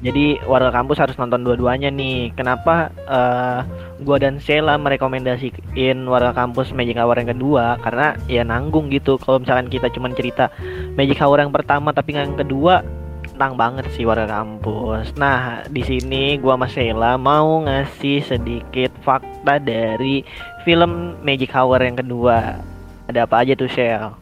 Jadi 0.03 0.43
warga 0.51 0.75
kampus 0.75 0.99
harus 0.99 1.15
nonton 1.15 1.47
dua-duanya 1.47 1.91
nih. 1.91 2.35
Kenapa 2.35 2.91
eh 3.07 3.61
gua 4.03 4.19
dan 4.19 4.43
Sheila 4.43 4.75
merekomendasiin 4.79 5.99
warga 6.07 6.35
kampus 6.35 6.75
Magic 6.75 6.99
Hour 6.99 7.19
yang 7.19 7.31
kedua? 7.35 7.79
Karena 7.83 8.15
ya 8.31 8.43
nanggung 8.47 8.91
gitu. 8.95 9.19
Kalau 9.19 9.43
misalkan 9.43 9.71
kita 9.71 9.91
cuman 9.91 10.15
cerita 10.15 10.51
Magic 10.99 11.19
Hour 11.19 11.43
yang 11.43 11.55
pertama 11.55 11.95
tapi 11.95 12.15
yang 12.19 12.35
kedua 12.39 13.02
tentang 13.33 13.57
banget 13.57 13.89
sih 13.97 14.05
warga 14.05 14.29
kampus. 14.29 15.17
Nah, 15.17 15.65
di 15.73 15.81
sini 15.81 16.37
gua 16.37 16.55
sama 16.55 16.69
Sheila 16.69 17.17
mau 17.17 17.65
ngasih 17.65 18.23
sedikit 18.23 18.93
fakta 19.03 19.59
dari 19.59 20.23
film 20.63 21.17
Magic 21.25 21.51
Hour 21.57 21.81
yang 21.81 21.97
kedua. 21.99 22.61
Ada 23.09 23.25
apa 23.27 23.43
aja 23.43 23.57
tuh, 23.57 23.67
Shell? 23.73 24.15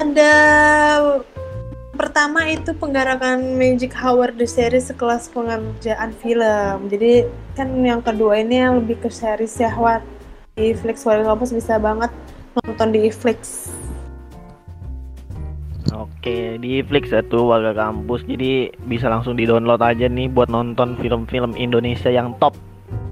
Ada 0.00 0.32
pertama 1.92 2.48
itu 2.48 2.72
penggarakan 2.72 3.60
Magic 3.60 3.92
Hour 3.92 4.32
the 4.32 4.48
series 4.48 4.88
sekelas 4.88 5.28
pengerjaan 5.28 6.16
film. 6.24 6.88
Jadi 6.88 7.28
kan 7.52 7.68
yang 7.84 8.00
kedua 8.00 8.40
ini 8.40 8.64
yang 8.64 8.80
lebih 8.80 8.96
ke 9.04 9.12
series 9.12 9.52
ya 9.60 9.76
Wat. 9.76 10.00
Di 10.56 10.72
Flix 10.72 11.04
Warga 11.04 11.28
Kampus 11.28 11.52
bisa 11.52 11.76
banget 11.76 12.08
nonton 12.64 12.88
di 12.96 13.12
Flix. 13.12 13.68
Oke, 16.20 16.60
di 16.60 16.84
Flix 16.84 17.08
tuh 17.32 17.48
warga 17.48 17.72
kampus. 17.72 18.28
Jadi 18.28 18.68
bisa 18.84 19.08
langsung 19.08 19.40
di-download 19.40 19.80
aja 19.80 20.04
nih 20.04 20.28
buat 20.28 20.52
nonton 20.52 21.00
film-film 21.00 21.56
Indonesia 21.56 22.12
yang 22.12 22.36
top. 22.36 22.52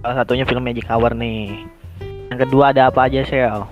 Salah 0.04 0.20
satunya 0.20 0.44
film 0.44 0.60
Magic 0.60 0.84
Hour 0.92 1.16
nih. 1.16 1.64
Yang 2.28 2.38
kedua 2.44 2.76
ada 2.76 2.92
apa 2.92 3.08
aja, 3.08 3.24
Shell? 3.24 3.64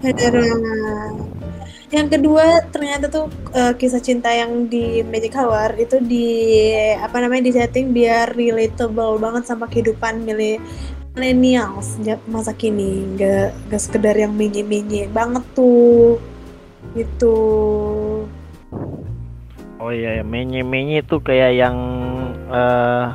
Yang 1.93 2.07
kedua 2.17 2.65
ternyata 2.73 3.13
tuh 3.13 3.29
eh, 3.53 3.77
kisah 3.77 4.01
cinta 4.01 4.33
yang 4.33 4.73
di 4.73 5.05
Magic 5.05 5.37
Hour 5.37 5.77
itu 5.77 6.01
di 6.01 6.73
apa 6.97 7.21
namanya 7.21 7.45
di 7.45 7.53
setting 7.61 7.93
biar 7.93 8.33
relatable 8.33 9.21
banget 9.21 9.53
sama 9.53 9.69
kehidupan 9.69 10.25
mili- 10.25 10.65
millennials 11.13 12.01
masa 12.25 12.57
kini 12.57 13.05
nggak 13.21 13.69
nggak 13.69 13.83
sekedar 13.85 14.17
yang 14.17 14.33
minyi-minyi 14.33 15.13
banget 15.13 15.45
tuh 15.53 16.17
gitu 16.97 17.37
Oh 19.77 19.93
iya, 19.93 20.21
ya, 20.21 20.25
menye-menye 20.25 21.05
tuh 21.05 21.21
kayak 21.21 21.53
yang 21.55 21.77
eh 22.49 23.07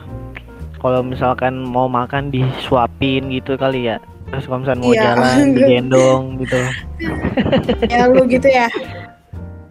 kalau 0.77 1.01
misalkan 1.01 1.61
mau 1.61 1.85
makan 1.85 2.29
disuapin 2.29 3.29
gitu 3.29 3.53
kali 3.55 3.89
ya. 3.89 3.97
Terus 4.29 4.45
kalau 4.45 4.59
misalkan 4.61 4.81
mau 4.81 4.93
Iya. 4.93 5.01
jalan 5.03 5.37
digendong 5.57 6.23
gitu. 6.39 6.59
ya 7.85 8.05
lu 8.07 8.23
gitu 8.25 8.47
ya 8.47 8.67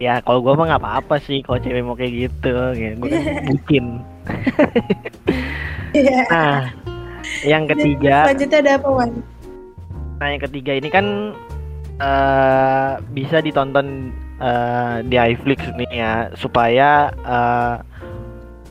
Ya 0.01 0.17
kalau 0.19 0.41
gua 0.41 0.57
mah 0.57 0.65
nggak 0.65 0.81
apa-apa 0.81 1.15
sih 1.21 1.45
kalau 1.45 1.61
cewek 1.61 1.85
mau 1.85 1.93
kayak 1.93 2.13
gitu. 2.27 2.55
Ya, 2.73 2.91
gua 2.97 3.07
kan 3.07 3.23
bucin. 3.49 3.85
Iya. 5.93 6.19
Nah, 6.27 6.59
yang 7.45 7.63
ketiga 7.67 8.25
selanjutnya 8.25 8.59
ada 8.59 8.71
apa 8.81 8.89
Wan? 8.89 9.11
Nah 10.17 10.27
yang 10.27 10.41
ketiga 10.41 10.71
ini 10.73 10.89
kan 10.89 11.05
eh 11.97 12.91
bisa 13.13 13.39
ditonton 13.39 14.09
eh, 14.41 14.95
di 15.05 15.15
iFlix 15.15 15.61
nih 15.77 15.91
ya 15.93 16.13
supaya 16.33 17.13
eh, 17.13 17.75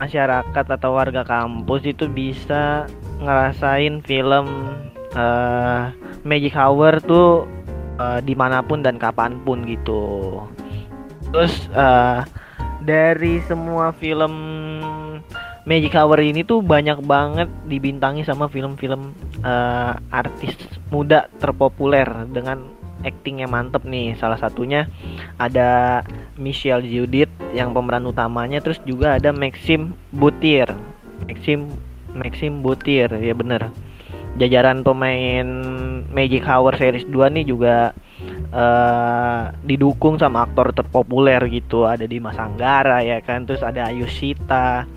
masyarakat 0.03 0.65
atau 0.67 0.91
warga 0.99 1.23
kampus 1.23 1.87
itu 1.87 2.11
bisa 2.11 2.85
ngerasain 3.23 4.03
film 4.03 4.45
eh, 5.15 5.83
Magic 6.21 6.53
Hour 6.53 7.01
tuh 7.01 7.49
uh, 8.01 8.19
di 8.21 8.33
mana 8.33 8.65
pun 8.65 8.81
dan 8.81 8.97
kapan 8.97 9.37
pun 9.45 9.65
gitu. 9.69 10.37
Terus 11.31 11.53
uh, 11.77 12.25
dari 12.83 13.39
semua 13.45 13.93
film 13.95 14.33
Magic 15.69 15.93
Hour 15.93 16.17
ini 16.21 16.41
tuh 16.41 16.65
banyak 16.65 17.05
banget 17.05 17.49
dibintangi 17.69 18.25
sama 18.25 18.49
film-film 18.49 19.13
uh, 19.45 19.93
artis 20.09 20.57
muda 20.89 21.29
terpopuler 21.37 22.07
dengan 22.33 22.65
acting 23.03 23.43
yang 23.43 23.51
mantep 23.53 23.83
nih. 23.83 24.17
Salah 24.17 24.37
satunya 24.37 24.87
ada 25.37 26.01
Michelle 26.37 26.85
Judith 26.85 27.31
yang 27.51 27.75
pemeran 27.75 28.07
utamanya 28.07 28.63
terus 28.63 28.79
juga 28.87 29.19
ada 29.19 29.35
Maxim 29.35 29.93
Butir 30.15 30.71
Maxim 31.27 31.69
Maxim 32.11 32.59
Butir 32.59 33.07
ya 33.07 33.33
bener. 33.35 33.71
Jajaran 34.39 34.83
pemain 34.83 35.47
Magic 36.07 36.47
Hour 36.47 36.75
series 36.79 37.03
2 37.07 37.35
nih 37.35 37.45
juga 37.47 37.91
uh, 38.55 39.51
didukung 39.63 40.15
sama 40.15 40.47
aktor 40.47 40.71
terpopuler 40.71 41.39
gitu. 41.51 41.83
Ada 41.87 42.07
di 42.07 42.19
Mas 42.23 42.39
Anggara 42.39 43.03
ya 43.03 43.19
kan? 43.19 43.43
Terus 43.43 43.63
ada 43.63 43.91
Ayushita. 43.91 44.87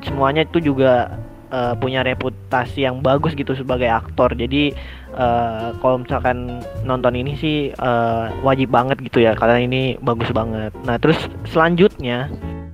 Semuanya 0.00 0.48
itu 0.48 0.64
juga 0.64 1.20
uh, 1.50 1.74
punya 1.76 2.00
reputasi 2.06 2.86
yang 2.86 3.02
bagus 3.04 3.34
gitu 3.36 3.52
sebagai 3.54 3.90
aktor. 3.90 4.32
Jadi 4.34 4.74
uh, 5.14 5.74
kalau 5.82 6.02
misalkan 6.02 6.64
nonton 6.86 7.14
ini 7.14 7.36
sih 7.36 7.56
uh, 7.78 8.30
wajib 8.42 8.72
banget 8.72 8.98
gitu 9.04 9.22
ya 9.22 9.36
karena 9.36 9.62
ini 9.62 9.82
bagus 10.00 10.30
banget. 10.32 10.72
Nah 10.86 10.96
terus 10.96 11.18
selanjutnya 11.50 12.30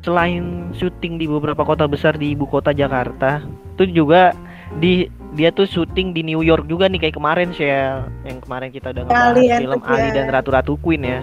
selain 0.07 0.71
syuting 0.77 1.19
di 1.19 1.27
beberapa 1.27 1.67
kota 1.67 1.91
besar 1.91 2.15
di 2.15 2.37
ibu 2.37 2.47
kota 2.47 2.71
Jakarta 2.71 3.43
itu 3.75 4.05
juga 4.05 4.31
di 4.79 5.11
dia 5.37 5.53
tuh 5.53 5.69
syuting 5.69 6.17
di 6.17 6.25
New 6.25 6.41
York 6.41 6.65
juga 6.71 6.89
nih 6.89 7.09
kayak 7.09 7.17
kemarin 7.19 7.53
sih 7.53 7.69
ya 7.69 8.07
yang 8.25 8.41
kemarin 8.41 8.73
kita 8.73 8.95
udah 8.95 9.03
ngebahas 9.05 9.61
film 9.61 9.81
Ali 9.85 10.09
dan 10.15 10.27
Ratu 10.33 10.51
Ratu 10.55 10.73
Queen 10.81 11.03
ya. 11.05 11.21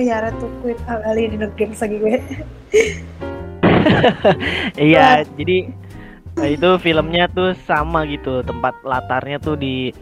Iya 0.00 0.16
Ratu 0.30 0.48
Queen. 0.64 0.78
Ali 0.88 1.28
di 1.28 1.36
Games 1.36 1.76
lagi 1.76 1.96
gue. 2.00 2.16
iya, 4.92 5.24
jadi 5.36 5.72
nah 6.40 6.48
itu 6.48 6.80
filmnya 6.80 7.28
tuh 7.28 7.52
sama 7.68 8.08
gitu, 8.08 8.40
tempat 8.40 8.72
latarnya 8.82 9.36
tuh 9.36 9.60
di 9.60 9.92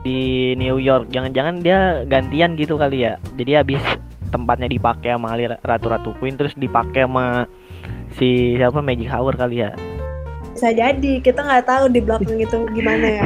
di 0.00 0.52
New 0.56 0.80
York. 0.80 1.12
Jangan-jangan 1.12 1.60
dia 1.60 2.02
gantian 2.08 2.56
gitu 2.56 2.80
kali 2.80 3.04
ya. 3.04 3.20
Jadi 3.36 3.52
habis 3.52 3.82
tempatnya 4.28 4.68
dipakai 4.68 5.16
sama 5.16 5.36
Ali 5.36 5.48
Ratu 5.48 5.86
Ratu 5.88 6.10
Queen 6.20 6.36
terus 6.36 6.52
dipakai 6.56 7.08
sama 7.08 7.48
si 8.16 8.56
siapa 8.56 8.80
Magic 8.84 9.08
Hour 9.08 9.34
kali 9.36 9.64
ya 9.64 9.72
bisa 10.58 10.74
jadi 10.74 11.12
kita 11.22 11.38
nggak 11.38 11.70
tahu 11.70 11.84
di 11.86 12.00
belakang 12.02 12.34
itu 12.34 12.58
gimana 12.74 13.06
ya 13.06 13.24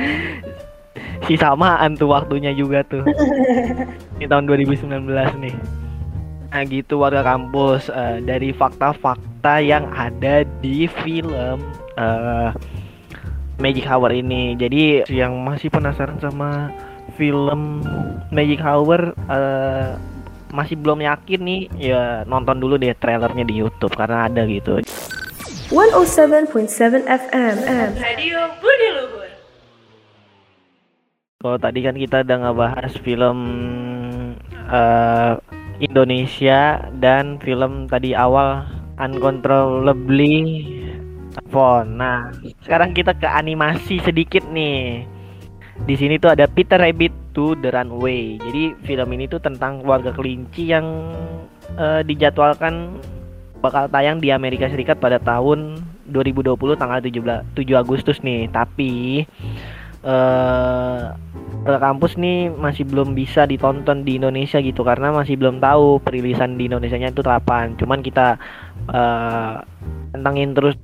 si 1.28 1.36
samaan 1.36 1.92
tuh 1.92 2.08
waktunya 2.08 2.56
juga 2.56 2.80
tuh 2.88 3.04
di 4.16 4.24
tahun 4.24 4.48
2019 4.48 4.88
nih 5.44 5.54
nah 6.48 6.64
gitu 6.64 7.04
warga 7.04 7.20
kampus 7.20 7.92
uh, 7.92 8.18
dari 8.24 8.56
fakta-fakta 8.56 9.60
yang 9.60 9.84
ada 9.92 10.48
di 10.64 10.88
film 11.04 11.60
uh, 12.00 12.50
Magic 13.60 13.84
Hour 13.84 14.16
ini 14.16 14.56
jadi 14.56 15.04
yang 15.12 15.36
masih 15.44 15.68
penasaran 15.68 16.16
sama 16.18 16.72
film 17.20 17.84
Magic 18.32 18.64
Hour 18.64 19.12
uh, 19.28 20.00
masih 20.48 20.80
belum 20.80 21.04
yakin 21.04 21.40
nih 21.44 21.62
ya 21.76 22.24
nonton 22.24 22.56
dulu 22.56 22.80
deh 22.80 22.96
trailernya 22.96 23.44
di 23.44 23.60
YouTube 23.60 23.92
karena 23.92 24.24
ada 24.24 24.48
gitu 24.48 24.80
107.7 25.68 27.04
FM. 27.04 27.56
Radio 28.00 28.40
Budi 28.56 28.88
Luhur. 28.88 29.28
Kalau 31.44 31.58
tadi 31.60 31.84
kan 31.84 31.92
kita 31.92 32.24
udah 32.24 32.36
ngebahas 32.40 32.92
film 33.04 33.38
uh, 34.72 35.36
Indonesia 35.78 36.90
dan 36.98 37.38
film 37.38 37.86
tadi 37.86 38.14
awal 38.14 38.66
Uncontrollably 38.98 40.66
Phone. 41.54 42.02
Nah, 42.02 42.34
sekarang 42.66 42.92
kita 42.92 43.14
ke 43.14 43.28
animasi 43.30 44.02
sedikit 44.02 44.42
nih. 44.50 45.06
Di 45.86 45.94
sini 45.94 46.18
tuh 46.18 46.34
ada 46.34 46.50
Peter 46.50 46.74
Rabbit 46.74 47.30
to 47.30 47.54
the 47.62 47.70
Runway. 47.70 48.42
Jadi 48.42 48.74
film 48.82 49.08
ini 49.14 49.30
tuh 49.30 49.38
tentang 49.38 49.86
keluarga 49.86 50.10
kelinci 50.10 50.74
yang 50.74 51.14
uh, 51.78 52.02
dijadwalkan 52.02 52.98
bakal 53.62 53.86
tayang 53.86 54.18
di 54.18 54.34
Amerika 54.34 54.66
Serikat 54.66 54.98
pada 54.98 55.22
tahun 55.22 55.78
2020 56.10 56.58
tanggal 56.74 56.98
17 56.98 57.54
7 57.54 57.78
Agustus 57.78 58.18
nih. 58.26 58.50
Tapi 58.50 59.22
eh 60.02 61.02
uh, 61.68 61.78
kampus 61.78 62.16
nih 62.16 62.48
masih 62.48 62.88
belum 62.88 63.12
bisa 63.12 63.44
ditonton 63.44 64.02
di 64.02 64.16
Indonesia 64.16 64.58
gitu 64.58 64.80
karena 64.80 65.12
masih 65.12 65.36
belum 65.36 65.60
tahu 65.60 66.00
perilisan 66.00 66.56
di 66.56 66.72
Indonesia-nya 66.72 67.12
itu 67.12 67.20
kapan. 67.20 67.76
Cuman 67.76 68.00
kita 68.00 68.40
uh, 68.88 69.60
tentangin 70.16 70.56
terus 70.56 70.74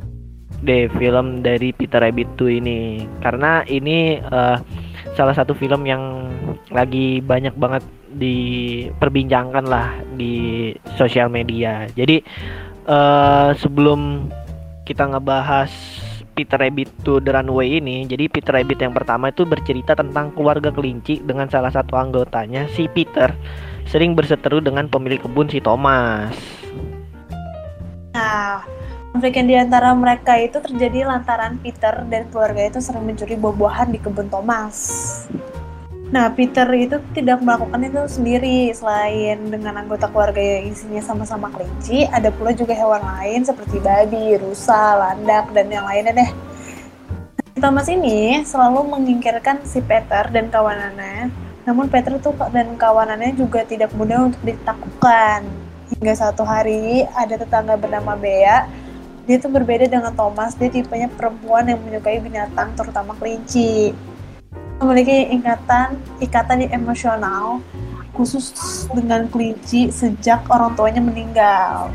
deh 0.64 0.86
film 0.96 1.42
dari 1.42 1.74
Peter 1.74 2.00
Rabbit 2.00 2.40
2 2.40 2.60
ini 2.62 2.80
karena 3.20 3.66
ini 3.66 4.20
uh, 4.22 4.56
salah 5.16 5.34
satu 5.34 5.52
film 5.52 5.84
yang 5.84 6.30
lagi 6.72 7.20
banyak 7.20 7.52
banget 7.58 7.82
diperbincangkan 8.14 9.64
lah 9.66 9.98
di 10.14 10.70
sosial 10.94 11.28
media. 11.32 11.88
Jadi 11.92 12.22
uh, 12.86 13.50
sebelum 13.58 14.30
kita 14.84 15.08
ngebahas 15.08 15.72
Peter 16.34 16.58
Rabbit 16.58 16.90
to 17.06 17.22
the 17.22 17.30
Runway 17.30 17.78
ini, 17.78 18.04
jadi 18.10 18.26
Peter 18.26 18.50
Rabbit 18.50 18.82
yang 18.82 18.90
pertama 18.90 19.30
itu 19.30 19.46
bercerita 19.46 19.94
tentang 19.94 20.34
keluarga 20.34 20.74
kelinci 20.74 21.22
dengan 21.22 21.46
salah 21.46 21.70
satu 21.70 21.94
anggotanya 21.94 22.66
si 22.74 22.90
Peter 22.90 23.30
sering 23.86 24.18
berseteru 24.18 24.58
dengan 24.58 24.90
pemilik 24.90 25.22
kebun 25.22 25.46
si 25.46 25.62
Thomas. 25.62 26.34
Nah, 28.18 28.66
konflik 29.14 29.38
yang 29.38 29.46
di 29.46 29.56
antara 29.56 29.94
mereka 29.94 30.34
itu 30.42 30.58
terjadi 30.58 31.06
lantaran 31.06 31.62
Peter 31.62 32.02
dan 32.10 32.26
keluarga 32.34 32.66
itu 32.66 32.82
sering 32.82 33.06
mencuri 33.06 33.38
buah-buahan 33.38 33.94
di 33.94 33.98
kebun 34.02 34.26
Thomas. 34.26 34.76
Nah, 36.14 36.30
Peter 36.30 36.62
itu 36.78 37.02
tidak 37.10 37.42
melakukan 37.42 37.82
itu 37.82 37.98
sendiri. 38.06 38.70
Selain 38.70 39.34
dengan 39.50 39.82
anggota 39.82 40.06
keluarga 40.06 40.38
yang 40.38 40.70
isinya 40.70 41.02
sama-sama 41.02 41.50
kelinci, 41.50 42.06
ada 42.06 42.30
pula 42.30 42.54
juga 42.54 42.70
hewan 42.70 43.02
lain 43.02 43.42
seperti 43.42 43.82
babi, 43.82 44.38
rusa, 44.38 44.94
landak, 44.94 45.50
dan 45.50 45.66
yang 45.74 45.82
lainnya 45.82 46.14
deh. 46.14 46.30
Thomas 47.58 47.90
ini 47.90 48.46
selalu 48.46 48.94
menyingkirkan 48.94 49.66
si 49.66 49.82
Peter 49.82 50.30
dan 50.30 50.54
kawanannya. 50.54 51.34
Namun 51.66 51.90
Peter 51.90 52.14
tuh 52.22 52.30
dan 52.54 52.78
kawanannya 52.78 53.34
juga 53.34 53.66
tidak 53.66 53.90
mudah 53.98 54.30
untuk 54.30 54.38
ditaklukkan. 54.46 55.42
Hingga 55.98 56.14
satu 56.14 56.46
hari 56.46 57.10
ada 57.10 57.34
tetangga 57.34 57.74
bernama 57.74 58.14
Bea. 58.14 58.70
Dia 59.26 59.42
tuh 59.42 59.50
berbeda 59.50 59.90
dengan 59.90 60.14
Thomas. 60.14 60.54
Dia 60.54 60.70
tipenya 60.70 61.10
perempuan 61.10 61.66
yang 61.66 61.82
menyukai 61.82 62.22
binatang, 62.22 62.70
terutama 62.78 63.18
kelinci 63.18 63.90
memiliki 64.82 65.34
ikatan 65.38 66.00
ikatan 66.18 66.66
emosional 66.70 67.62
khusus 68.14 68.54
dengan 68.94 69.26
kelinci 69.26 69.90
sejak 69.90 70.46
orang 70.46 70.78
tuanya 70.78 71.02
meninggal. 71.02 71.90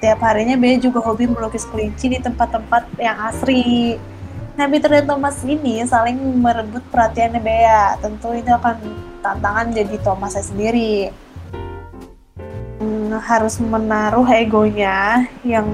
Tiap 0.00 0.20
harinya 0.20 0.56
Bea 0.56 0.80
juga 0.80 1.00
hobi 1.00 1.28
melukis 1.28 1.64
kelinci 1.68 2.12
di 2.12 2.18
tempat-tempat 2.20 2.88
yang 3.00 3.16
asri. 3.28 3.96
Nah, 4.54 4.68
Peter 4.68 4.86
dan 4.86 5.08
Thomas 5.08 5.40
ini 5.44 5.80
saling 5.84 6.16
merebut 6.40 6.84
perhatiannya 6.92 7.40
Bea. 7.40 7.96
Tentu 8.00 8.32
itu 8.36 8.48
akan 8.52 8.76
tantangan 9.24 9.72
jadi 9.72 9.96
Thomas 10.04 10.36
sendiri. 10.36 11.12
Hmm, 12.80 13.16
harus 13.16 13.56
menaruh 13.60 14.28
egonya 14.28 15.24
yang 15.44 15.64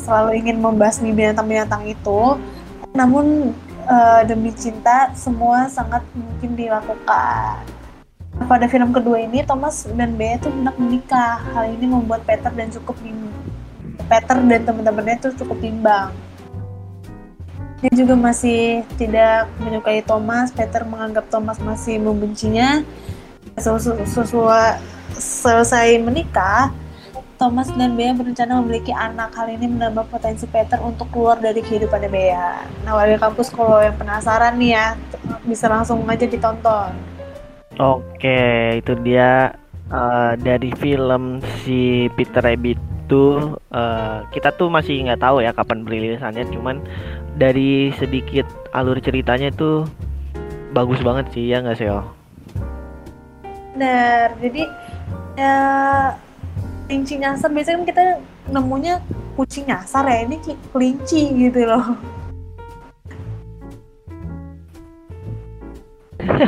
selalu 0.00 0.40
ingin 0.44 0.60
membasmi 0.60 1.12
binatang-binatang 1.12 1.84
itu. 1.88 2.36
Namun 2.96 3.52
uh, 3.88 4.22
demi 4.26 4.50
cinta 4.56 5.12
semua 5.14 5.68
sangat 5.68 6.02
mungkin 6.16 6.56
dilakukan. 6.56 7.64
Pada 8.34 8.66
film 8.66 8.90
kedua 8.90 9.22
ini 9.22 9.46
Thomas 9.46 9.86
dan 9.94 10.18
Bea 10.18 10.36
tuh 10.42 10.50
hendak 10.50 10.74
menikah. 10.74 11.38
Hal 11.54 11.70
ini 11.70 11.86
membuat 11.86 12.26
Peter 12.26 12.50
dan 12.50 12.68
cukup 12.74 12.98
Peter 14.04 14.36
dan 14.36 14.60
teman-temannya 14.66 15.16
tuh 15.22 15.32
cukup 15.38 15.56
bimbang. 15.62 16.10
Dia 17.78 17.92
juga 17.94 18.16
masih 18.18 18.82
tidak 18.98 19.46
menyukai 19.62 20.02
Thomas. 20.02 20.50
Peter 20.50 20.82
menganggap 20.82 21.30
Thomas 21.30 21.60
masih 21.62 22.02
membencinya. 22.02 22.82
Sesuai 23.54 24.82
selesai 25.14 26.02
menikah, 26.02 26.74
Thomas 27.36 27.68
dan 27.74 27.98
Bea 27.98 28.14
berencana 28.14 28.62
memiliki 28.62 28.94
anak. 28.94 29.34
Hal 29.34 29.50
ini 29.50 29.66
menambah 29.66 30.06
potensi 30.08 30.46
Peter 30.46 30.78
untuk 30.80 31.10
keluar 31.10 31.38
dari 31.42 31.60
kehidupan 31.60 32.06
Bea. 32.08 32.62
Nah, 32.86 32.94
warga 32.94 33.18
kampus 33.30 33.50
kalau 33.50 33.82
yang 33.82 33.98
penasaran 33.98 34.54
nih 34.56 34.78
ya, 34.78 34.86
bisa 35.44 35.66
langsung 35.66 36.02
aja 36.06 36.26
ditonton. 36.26 36.94
Oke, 37.76 38.78
itu 38.78 38.94
dia 39.02 39.50
uh, 39.90 40.38
dari 40.38 40.70
film 40.78 41.42
si 41.66 42.06
Peter 42.14 42.40
Rabbit 42.40 42.78
itu 43.04 43.52
uh, 43.68 44.24
kita 44.32 44.56
tuh 44.56 44.72
masih 44.72 45.04
nggak 45.04 45.20
tahu 45.20 45.44
ya 45.44 45.52
kapan 45.52 45.84
perilisannya, 45.84 46.48
cuman 46.48 46.80
dari 47.36 47.92
sedikit 48.00 48.48
alur 48.72 48.96
ceritanya 48.96 49.52
tuh 49.52 49.84
bagus 50.72 51.04
banget 51.04 51.28
sih 51.36 51.52
ya 51.52 51.60
nggak 51.60 51.76
sih 51.76 51.92
Bener, 53.76 54.32
jadi 54.40 54.62
ya 55.36 55.56
kelinci 56.94 57.18
nyasar 57.18 57.50
biasanya 57.50 57.82
kan 57.82 57.86
kita 57.90 58.02
nemunya 58.54 58.94
kucing 59.34 59.66
nyasar 59.66 60.06
ya 60.06 60.30
ini 60.30 60.38
kelinci 60.70 61.26
gitu 61.34 61.66
loh. 61.66 61.98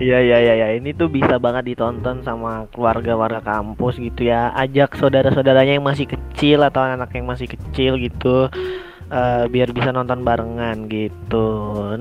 Iya 0.00 0.18
iya 0.24 0.38
iya 0.40 0.54
ya. 0.64 0.68
ini 0.80 0.96
tuh 0.96 1.12
bisa 1.12 1.36
banget 1.36 1.76
ditonton 1.76 2.24
sama 2.24 2.64
keluarga-warga 2.72 3.44
kampus 3.44 4.00
gitu 4.00 4.32
ya. 4.32 4.48
Ajak 4.56 4.96
saudara-saudaranya 4.96 5.76
yang 5.76 5.84
masih 5.84 6.08
kecil 6.08 6.64
atau 6.64 6.80
anak 6.80 7.12
yang 7.12 7.28
masih 7.28 7.44
kecil 7.44 8.00
gitu 8.00 8.48
eh, 9.12 9.44
biar 9.44 9.76
bisa 9.76 9.92
nonton 9.92 10.24
barengan 10.24 10.88
gitu. 10.88 11.99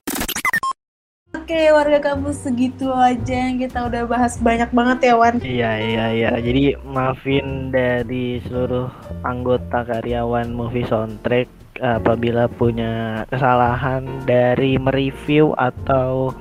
Oke 1.59 1.75
warga 1.75 1.99
kampus 1.99 2.47
segitu 2.47 2.87
aja 2.87 3.35
yang 3.35 3.59
kita 3.59 3.83
udah 3.91 4.07
bahas 4.07 4.39
banyak 4.39 4.71
banget 4.71 5.11
ya 5.11 5.13
Wan. 5.19 5.43
Iya 5.43 5.71
iya 5.75 6.05
iya. 6.15 6.31
Jadi 6.39 6.79
maafin 6.87 7.67
dari 7.67 8.39
seluruh 8.47 8.87
anggota 9.27 9.83
karyawan 9.83 10.55
movie 10.55 10.87
soundtrack 10.87 11.51
apabila 11.83 12.47
punya 12.47 13.27
kesalahan 13.27 14.07
dari 14.23 14.79
mereview 14.79 15.51
atau 15.59 16.31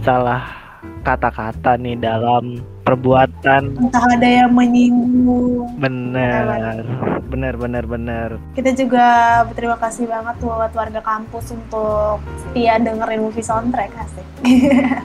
salah 0.00 0.61
kata-kata 1.02 1.76
nih 1.76 1.96
dalam 1.96 2.60
perbuatan 2.82 3.76
Entah 3.76 4.04
ada 4.08 4.26
yang 4.26 4.50
menyinggung. 4.50 5.68
benar 5.76 6.80
benar 7.26 7.52
benar 7.56 7.84
benar 7.84 8.28
Kita 8.52 8.70
juga 8.70 9.04
berterima 9.44 9.76
kasih 9.76 10.04
banget 10.04 10.34
buat 10.38 10.70
warga 10.70 11.00
kampus 11.00 11.50
untuk 11.50 12.20
setia 12.38 12.76
dengerin 12.76 13.20
movie 13.20 13.40
soundtrack 13.40 13.88
asik. 13.96 14.26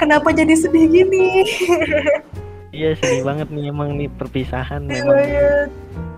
Kenapa 0.00 0.30
jadi 0.30 0.52
sedih 0.52 0.84
gini? 0.88 1.44
iya 2.72 2.92
sedih 2.96 3.22
banget 3.22 3.46
nih 3.48 3.68
emang 3.68 3.94
nih 3.94 4.08
perpisahan 4.10 4.80
Sedih 4.84 4.98
memang 4.98 5.16
banget. 5.18 5.68